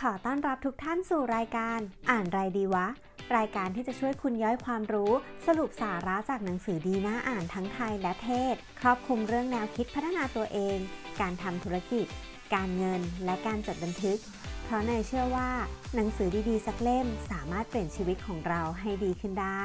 [0.00, 1.78] ขอต้อนรับทุกท่านสู่รายการ
[2.10, 2.86] อ่านไรดีวะ
[3.36, 5.12] รายการที่จะช่วยคุณย่อยความรู้
[5.46, 10.78] สรุปสาระจากหนังสือดีน่าอ่านทั้งไทยและเทศ ครอบคลุมเรื่องแนวคิดพัฒนาตัวเอง
[11.20, 12.06] การทำธุรกิจ
[12.54, 14.18] การเงิน และการจดบันทึก
[14.64, 15.50] เพราะเนยเชื่อว่า
[15.94, 19.48] หนังสือดีๆ สักเล่มสามารถเปลี่ยนชีวิตของเราให้ดีขึ้นได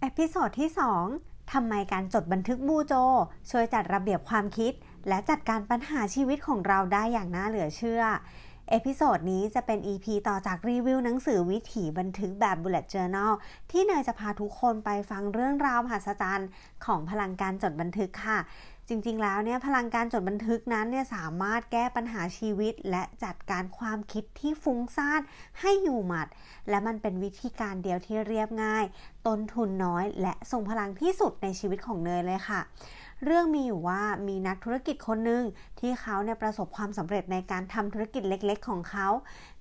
[0.00, 0.70] episode ที่
[1.10, 2.94] 2ทำไมการจดบันทึก BuJo
[3.50, 4.72] ช่วยจัดระเบียบความคิด
[5.08, 8.02] และจัดการปัญหาชีวิตของเราได้อย่างน่าเหลือเชื่อ
[8.70, 13.32] episode นี้จะเป็น EP ต่อจากรีวิวหนังสือวิถีบันทึกแบบ Bullet Journal
[13.70, 16.48] ที่เนยจะพาทุกคนไปฟังเรื่องราวมหัศจรรย์
[16.84, 18.38] ของพลังการจดบันทึกค่ะ
[18.88, 25.20] จริงๆ แล้วเนี่ยพลังการจดบันทึกนั้นเนี่ยสามารถแก้ปัญหาชีวิต และจัดการความคิดที่ฟุ้งซ่าน
[25.60, 26.28] ให้อยู่หมัด
[26.68, 28.84] และมันเป็นวิธีการเดียวที่เรียบง่าย
[29.26, 32.60] ต้นทุนน้อย และทรงพลังที่สุดในชีวิตของเนยเลยค่ะ
[33.24, 35.44] เรื่องมีอยู่ว่ามีนักธุรกิจคนหนึ่ง
[35.80, 39.08] ที่เขาเนี่ยประสบความสำเร็จในการทำธุรกิจเล็กๆ ของเขา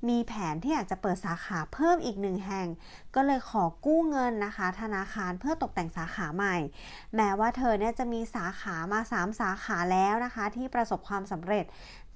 [0.09, 2.67] มีแผนที่อยากจะเปิดสาขาเพิ่มอีกหนึ่งแห่ง
[3.15, 6.57] ก็เลยขอกู้เงินนะคะ ธนาคารเพื่อตกแต่งสาขาใหม่
[7.15, 11.65] แม้ว่าเธอเนี่ยจะมีสาขามา 3 สาขาแล้วนะคะ ที่ประสบความสำเร็จ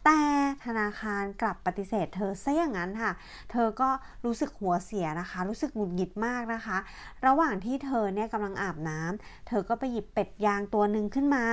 [0.06, 0.22] แต่
[0.66, 3.12] ธนาคารกลับปฏิเสธเธอซะอย่างนั้นค่ะ
[3.52, 3.90] เธอก็
[4.26, 6.78] รู้สึกหัวเสียนะคะ รู้สึกหงุดหงิดมากนะคะ
[7.26, 11.46] ระหว่างที่เธอเนี่ยกำลังอาบน้ำเธอก็ไปหยิบเป็ดยางตัวหนึ่งขึ้นมา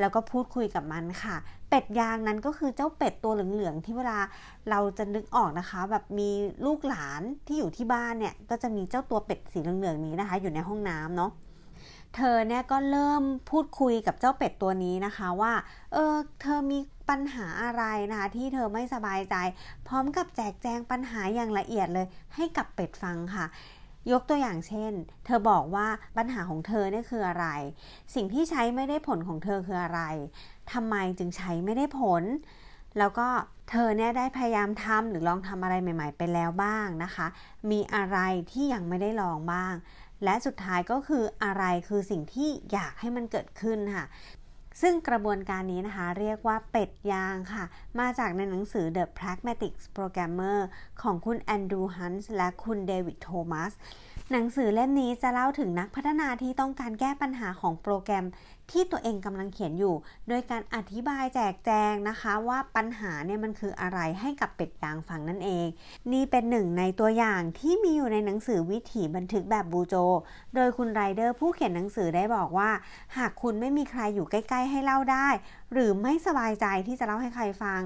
[0.00, 1.36] แล้วก็พูดคุยกับมันค่ะ
[1.70, 4.18] เป็ดยางนั้นก็คือเจ้าเป็ดตัวเหลืองๆที่เวลา
[4.70, 6.30] เราจะนึกออกนะคะ แบบมี
[6.66, 11.32] ลูกหลานที่อยู่ที่บ้านเนี่ยก็จะมีเจ้าตัวเป็ดสีเหลืองๆนี้นะคะ อยู่ในห้องน้ำเนาะ
[12.16, 15.52] เธอเนี่ยก็เริ่มพูดคุยกับเจ้าเป็ดตัวนี้นะคะว่า
[15.92, 16.78] เออ เธอมี
[17.10, 19.36] ปัญหาอะไรนะคะที่เธอไม่สบายใจ
[19.86, 23.46] พร้อมกับแจกแจงปัญหาอย่างละเอียดเลย ให้กับเป็ดฟังค่ะ
[24.12, 24.92] ยกตัวอย่างเช่น
[25.26, 27.46] เธอบอกว่าปัญหาของเธอเนี่ยคืออะไร
[28.14, 30.00] สิ่งที่ใช้ไม่ได้ผลของเธอคืออะไร
[30.72, 32.24] ทำไมจึงใช้ไม่ได้ผล
[32.98, 33.28] แล้วก็
[33.70, 37.26] เธอเนี่ยได้พยายามทำหรือลองทำอะไรใหม่ ๆ ไปแล้วบ้างนะคะ
[37.70, 38.18] มีอะไร
[38.50, 39.74] ที่ยังไม่ได้ลองบ้าง
[40.24, 44.06] และสุดท้ายก็คืออะไรคือสิ่งที่อยากให้มันเกิดขึ้นค่ะ
[44.82, 47.64] ซึ่งกระบวนการนี้นะคะ เรียกว่าเป็ดยางค่ะ
[47.98, 50.58] มาจากในหนังสือ The Pragmatic Programmer
[51.02, 53.72] ของคุณแอนดรูฮันส์และคุณเดวิดโทมัส
[54.32, 58.26] หนังสือเล่มนี้จะเล่าถึงนักพัฒนาที่ต้องการแก้ปัญหาของโปรแกรม
[58.70, 59.94] ที่ตัวเองกำลังเขียนอยู่
[60.28, 65.66] โดยการอธิบายแจกแจงนะคะว่าปัญหาเนี่ยมันคืออะไรให้กับเป็ดยางฟังนั่นเอง
[66.12, 69.94] นี่เป็นหนึ่งในตัวอย่างที่มีอยู่ในหนังสือวิถีบันทึกแบบบูโจ
[70.54, 72.70] โดยคุณไรเดอร์ผู้เขียนหนังสือได้บอกว่า
[73.16, 75.28] หากคุณไม่มีใครอยู่ใกล้ ๆ ให้เล่าได้
[75.72, 77.80] หรือไม่สบายใจที่จะเล่าให้ใครฟัง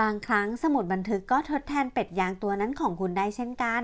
[0.00, 3.82] บางครั้งสมุดบันทึกก็ทดแทนเป็ดยางตัวนั้นของคุณได้เช่นกัน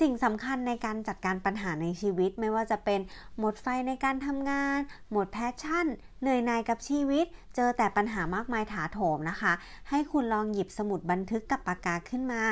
[0.00, 3.00] สิ่งสำคัญในการจัดการปัญหาในชีวิตไม่ว่าจะเป็น
[3.38, 4.78] หมดไฟในการทำงาน
[5.10, 5.86] หมดแพชชั่น
[6.20, 7.26] เหนื่อยหน่ายกับชีวิต
[7.56, 9.52] เจอแต่ปัญหามากมายถาโถมนะคะ
[9.88, 12.42] ให้คุณลองหยิบสมุดบันทึกกับปากกาขึ้นมา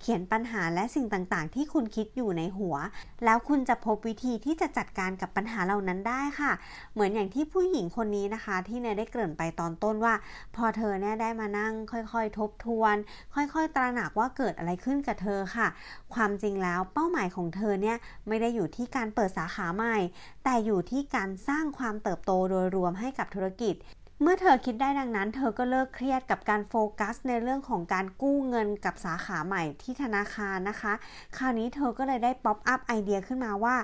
[0.00, 2.76] เขียนปัญหาและสิ่งต่างๆ ที่คุณคิดอยู่ในหัว
[3.24, 6.52] แล้วคุณจะพบวิธีที่จะจัดการกับปัญหาเหล่านั้นได้ค่ะ
[6.92, 10.14] เหมือนอย่างที่ผู้หญิงคนนี้นะคะ ที่เนยได้เกริ่นไปตอนต้นว่า
[10.56, 12.96] พอเธอเนี่ยได้มานั่ง ค่อยๆ ทบทวน
[13.34, 15.68] ค่อยๆ ตระหนักว่าเกิดอะไรขึ้นกับเธอค่ะ
[16.14, 17.96] ความจริงแล้วเป้าหมายของเธอเนี่ย
[18.28, 19.96] ไม่ได้อยู่ที่การเปิดสาขาใหม่
[20.44, 23.76] แต่อยู่ที่การสร้างความเติบโตโดยรวมให้กับธุรกิจ
[24.22, 30.92] เมื่อเธอคิดได้ดังนั้น เธอก็เลิกเครียดกับการโฟกัสในเรื่องของการกู้เงินกับสาขาใหม่ที่ธนาคารนะคะ
[31.36, 33.76] คราวนี้เธอก็เลยได้ pop up ไอเดียขึ้นมาว่า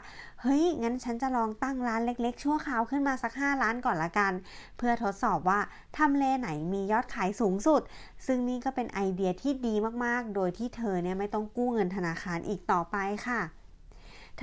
[0.43, 4.33] เฮ้ย งั้นฉันจะลองตั้งร้านเล็กๆ ชั่วคราวขึ้นมาสัก5ร้านก่อนละกัน
[4.79, 5.61] เพื่อทดสอบว่า
[5.97, 7.83] ทำเลไหนมียอดขายสูงสุด
[8.27, 9.75] ซึ่งนี่ก็เป็นไอเดียที่ดี
[10.05, 12.97] มากๆ โดยที่เธอเนี่ยไม่ต้องกู้เงินธนาคารอีกต่อไป
[13.29, 13.41] ค่ะ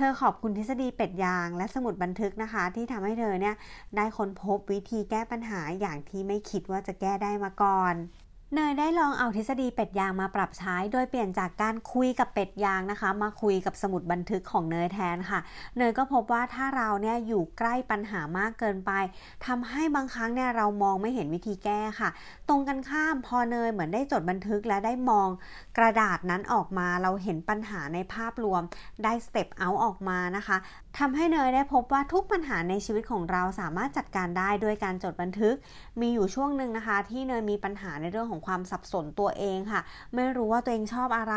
[0.00, 3.54] เธอขอบคุณทฤษฎีเป็ดยางและสมุดบันทึกนะคะ ที่ทำให้เธอเนี่ย
[3.96, 7.94] ได้ค้นพบวิธีแก้ปัญหาอย่างที่ไม่คิดว่าจะแก้ได้มาก่อน
[8.54, 15.40] เนยได้ลองเอาทฤษฎีเป็ดยางมาปรับใช้ โดยเปลี่ยนจากการคุยกับเป็ดยางนะคะ มาคุยกับสมุดบันทึกของเนยแทนค่ะ
[15.78, 18.90] เนยก็พบว่าถ้าเราเนี่ยอยู่ใกล้ปัญหามากเกินไป
[19.46, 22.10] ทำให้บางครั้งเนี่ยเรามองไม่เห็นวิธีแก้ค่ะ
[22.48, 25.28] ตรงกันข้ามพอเนยเหมือนได้จดบันทึกและได้มอง
[25.78, 28.62] กระดาษนั้นออกมา เราเห็นปัญหาในภาพรวม
[29.04, 30.56] ได้สเต็ปเอาออกมานะคะ
[30.98, 35.54] ทำให้เนยได้พบว่าทุกปัญหาในชีวิตของเราสามารถจัดการได้ด้วยการจดบันทึก
[36.00, 39.80] มีอยู่ช่วงหนึ่งนะคะ ที่เนยมีปัญหาในเรื่องของความสับสนตัวเองค่ะ
[40.14, 41.34] ไม่รู้ว่าตัวเองชอบอะไร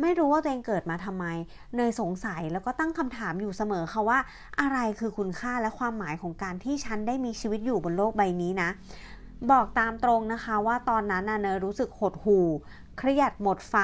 [0.00, 1.24] ไม่รู้ว่าตัวเองเกิดมาทำไม
[1.76, 4.18] เนยสงสัยแล้วก็ตั้งคำถามอยู่เสมอค่ะว่า
[4.60, 8.70] อะไรคือคุณค่าและความหมายของการที่ฉันได้มีชีวิตอยู่บนโลกใบนี้นะ
[9.50, 12.46] บอกตามตรงนะคะว่าตอนนั้นเนยรู้สึกหดหู่
[12.98, 13.74] เครียดหมดไฟ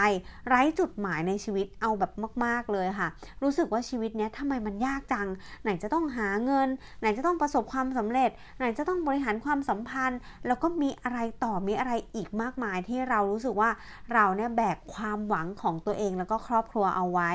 [0.49, 2.13] ไร้จุดหมายในชีวิตเอาแบบ
[2.45, 3.09] มาก ๆ เลยค่ะ
[3.43, 5.29] รู้สึกว่าชีวิตเนี้ยทำไมมันยากจัง
[5.63, 6.69] ไหนจะต้องหาเงิน
[7.01, 13.71] ไหนจะต้องประสบความสำเร็จ ไหนจะต้องบริหารความสัมพันธ์ แล้วก็มีอะไรต่อมีอะไรอีกมากมายที่เรารู้สึกว่า
[14.13, 17.31] เราเนี่ยแบกความหวังของตัวเองแล้วก็ครอบครัวเอาไว้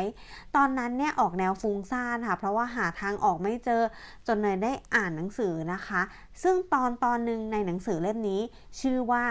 [0.56, 3.82] ตอนนั้นเนี่ยออกแนวฟุ้งซ่านค่ะ เพราะว่าหาทางออกไม่เจอ
[4.28, 6.02] จนเนยได้อ่านหนังสือนะคะ
[6.44, 8.42] ซึ่งตอนตอนหนึ่งในหนังสือเล่มนี้
[8.82, 9.24] ชื่อว่า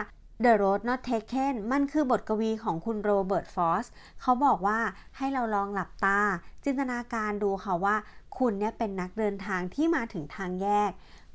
[0.44, 3.86] The Road Not Taken มันคือบทกวีของคุณโรเบิร์ตฟอส
[4.20, 4.78] เขาบอกว่า
[5.16, 6.20] ให้เราลองหลับตา
[6.64, 7.96] จินตนาการดูค่ะว่า
[8.38, 10.90] คุณเนี่ยเป็นนักเดินทางที่มาถึงทางแยก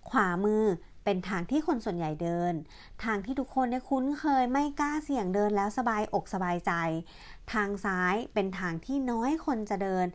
[0.10, 0.66] ขวามือ
[1.04, 2.54] เป็นทางที่คนส่วนใหญ่เดิน
[3.04, 6.72] ทางที่ทุกคนเนี่ยคุ้นเคยไม่กล้าเสี่ยงเดินแล้วสบายอกสบายใจ
[7.54, 10.06] ทางซ้ายเป็นทางที่น้อยคนจะเดิน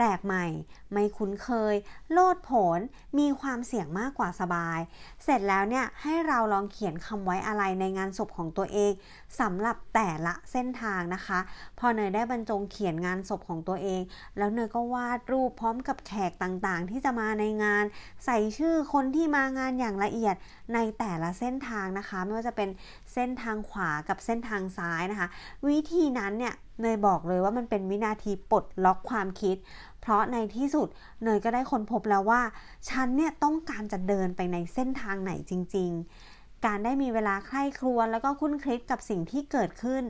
[0.00, 0.46] แปลกใหม่
[0.92, 1.74] ไม่คุ้นเคย
[2.12, 2.80] โลดผล
[3.18, 4.78] มีความเสี่ยงมากกว่าสบาย
[5.24, 8.92] เสร็จแล้วเนี่ยให้เราลองเขียนคำไว้อะไรในงานศพของตัวเอง
[9.40, 11.38] สำหรับแต่ละเส้นทางนะคะ
[11.78, 14.02] พอเนยได้บรรจงเขียนงานศพของตัวเอง
[14.38, 17.84] แล้วเนยก็วาดรูปพร้อมกับแขกต่างๆ ที่จะมาในงาน
[18.24, 20.36] ใส่ชื่อคนที่มางานอย่างละเอียด
[20.74, 22.68] ในแต่ละเส้นทางนะคะ ไม่ว่าจะเป็น
[23.14, 25.28] เส้นทางขวากับเส้นทางซ้ายนะคะ
[25.68, 29.56] วิธีนั้นเนี่ย เนยบอกเลยว่ามันเป็นวินาทีปลดล็อกความคิด
[30.00, 30.88] เพราะในที่สุด
[31.24, 32.42] เนยก็ได้ค้นพบแล้วว่า
[32.88, 40.02] ฉันเนี่ยต้องการจะเดินไปในเส้นทางไหนจริง ๆ การได้มีเวลาใคร่ครวญแล้วก็คุ้นคิดกับสิ่งที่เกิดขึ้น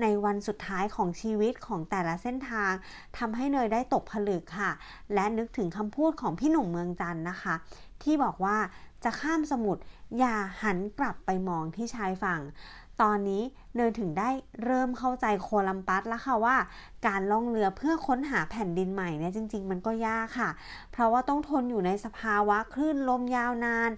[0.00, 2.72] ในวันสุดท้ายของชีวิตของแต่ละเส้นทาง
[3.18, 4.70] ทำให้เนยได้ตกผลึกค่ะ
[5.14, 7.54] และนึกถึงคำพูดของพี่หนุ่มเมืองจันนะคะ
[8.02, 8.56] ที่บอกว่า
[9.04, 9.82] จะข้ามสมุทร
[10.18, 12.40] อย่าหันกลับไปมองที่ชายฝั่ง
[13.02, 13.42] ตอนนี้
[13.76, 14.30] เนยถึงได้
[14.64, 16.56] เริ่มเข้าใจโคลัมปัสแล้วค่ะว่า
[17.06, 20.50] การล่องเรือเพื่อค้นหาแผ่นดินใหม่เนี่ยจริง ๆ มันก็ยากค่ะ
[20.92, 23.90] เพราะว่าต้องทนอยู่ในสภาวะคลื่นลมยาวนาน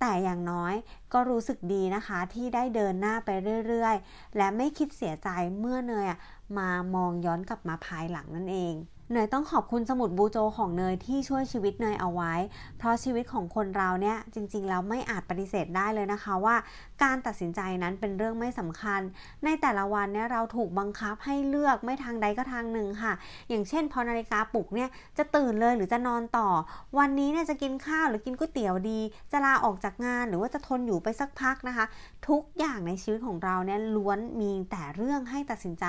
[0.00, 0.74] แต่อย่างน้อย
[1.14, 3.30] ก็รู้สึกดีนะคะที่ได้เดินหน้าไป
[3.66, 5.28] เรื่อยๆ และไม่คิดเสียใจ
[5.58, 6.06] เมื่อเนย
[6.58, 8.74] มามองย้อนกลับมาภายหลังนั่นเอง
[9.12, 12.34] เนยต้องขอบคุณสมุดบูโจของเนยที่ช่วยชีวิตเนยเอาไว้
[12.78, 16.56] เพราะชีวิตของคนเราเนี่ยจริงๆแล้วไม่อาจปฏิเสธได้เลยนะคะว่า
[17.02, 19.00] การตัดสินใจนั้นเป็นเรื่องไม่สำคัญ
[19.44, 23.12] ในแต่ละวันเนี่ยเราถูกบังคับให้เลือกไม่ทางใดก็ทางหนึ่งค่ะ
[23.48, 24.88] อย่างเช่น พอนาฬิกาปลุกเนี่ย
[25.18, 26.48] จะตื่นเลยหรือจะนอนต่อ
[26.98, 29.00] วันนี้เนี่ยจะกินข้าวหรือกินก๋วยเตี๋ยวดี
[29.32, 31.86] จะลาออกจากงานหรือว่าจะทนอยู่ไปสักพักนะคะ
[32.28, 35.86] ทุกอย่างในชีวิตของเราเนี่ยล้วนมีแต่เรื่องให้ตัดสินใจ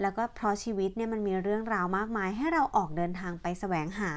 [0.00, 4.10] แล้วก็เพราะชีวิตเนี่ยมันมีเรื่องราวมากมาย ให้เราออกเดินทางไปแสวงหา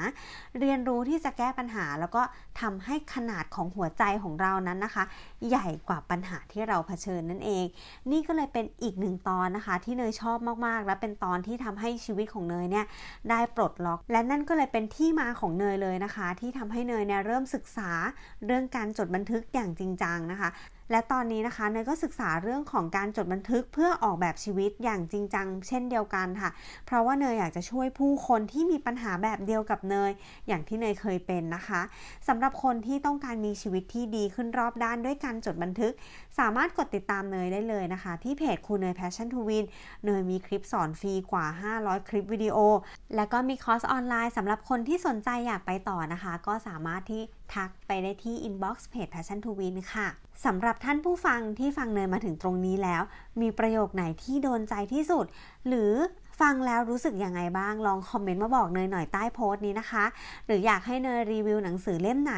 [0.60, 2.22] เรียนรู้ที่จะแก้ปัญหา แล้วก็
[2.62, 5.04] ทำให้ขนาดของหัวใจของเรานั้นนะคะ
[5.50, 7.66] ใหญ่กว่าปัญหาที่เราเผชิญนั่นเอง
[8.12, 12.86] นี่ก็เลยเป็นอีกหนึ่งตอนนะคะ ที่เนยชอบมากๆ และเป็นตอนที่ทำให้ชีวิตของเนยเนี่ย
[13.30, 17.92] ได้ปลดล็อก และนั่นก็เลยเป็นที่มาของเนยเลยนะคะ ที่ทำให้เนยเนี่ยเริ่มศึกษา
[18.46, 20.50] เรื่องการจดบันทึกอย่างจริงจังนะคะ
[20.92, 26.50] และตอนนี้นะคะเนยก็ศึกษาเรื่องของการจดบันทึกเพื่อออกแบบชีวิตอย่างจริงจังเช่นเดียวกันค่ะ
[26.86, 30.12] เพราะว่าเนยอยากจะช่วยผู้คนที่มีปัญหาแบบเดียวกับเนย
[30.48, 31.82] อย่างที่เนยเคยเป็นนะคะ
[32.28, 35.94] สำหรับคนที่ต้องการมีชีวิตที่ดีขึ้นรอบด้านด้วยการจดบันทึก
[36.40, 39.66] สามารถกดติดตามเนยได้เลยนะคะ ที่เพจครูเนย Passion to Win
[40.06, 41.46] เนยมีคลิปสอนฟรีกว่า
[41.78, 42.58] 500 คลิปวิดีโอ
[43.16, 47.24] และก็มีคอร์สออนไลน์สำหรับคนที่สนใจอยากไปต่อนะคะ ก็สามารถที่
[47.54, 50.08] ทักไปได้ที่ inbox เพจ Passion to Win ค่ะ
[50.46, 53.02] สำหรับท่านผู้ฟังที่ฟังเนยมาถึงตรงนี้แล้ว
[53.42, 55.26] มีประโยคไหนที่โดนใจที่สุด
[55.68, 55.94] หรือ
[56.42, 60.06] ฟังแล้วรู้สึกยังไงบ้างลองคอมเมนต์มาบอกเนยหน่อยใต้โพสต์นี้นะคะ
[60.46, 62.34] หรืออยากให้เนยรีวิวหนังสือเล่มไหน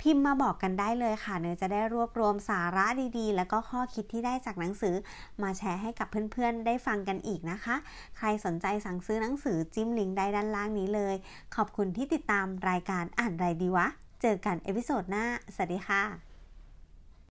[0.00, 2.86] พิมพ์มาบอกกันได้เลยค่ะ เนยจะได้รวบรวมสาระ
[3.18, 4.94] ดีๆ แล้วก็ข้อคิดที่ได้จากหนังสือ
[5.42, 7.74] มาแชร์ให้กับเพื่อนๆ ได้ฟังกันอีกนะคะ
[8.16, 11.14] ใครสนใจสั่งซื้อหนังสือจิ้มลิงก์ได้ด้านล่างนี้เลย
[11.56, 13.88] ขอบคุณที่ติดตามรายการอ่านไรดีวะ
[14.22, 15.24] เจอกัน episode หน้า
[15.54, 16.31] สวัสดีค่ะ